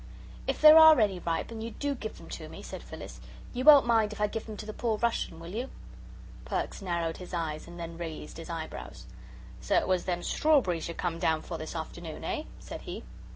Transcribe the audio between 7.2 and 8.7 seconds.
eyes and then raised his